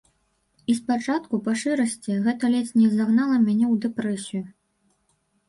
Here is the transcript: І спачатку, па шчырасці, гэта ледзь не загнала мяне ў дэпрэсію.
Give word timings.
І 0.73 0.75
спачатку, 0.77 1.39
па 1.47 1.53
шчырасці, 1.63 2.15
гэта 2.29 2.49
ледзь 2.55 2.73
не 2.81 2.87
загнала 2.97 3.37
мяне 3.45 3.65
ў 3.73 3.85
дэпрэсію. 3.87 4.43